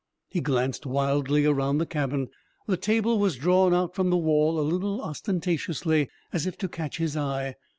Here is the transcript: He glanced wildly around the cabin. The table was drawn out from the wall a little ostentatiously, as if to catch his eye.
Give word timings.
He 0.29 0.41
glanced 0.41 0.87
wildly 0.87 1.45
around 1.45 1.77
the 1.77 1.85
cabin. 1.85 2.29
The 2.65 2.75
table 2.75 3.19
was 3.19 3.35
drawn 3.35 3.71
out 3.71 3.93
from 3.93 4.09
the 4.09 4.17
wall 4.17 4.59
a 4.59 4.65
little 4.67 4.99
ostentatiously, 5.03 6.09
as 6.33 6.47
if 6.47 6.57
to 6.57 6.67
catch 6.67 6.97
his 6.97 7.15
eye. 7.15 7.53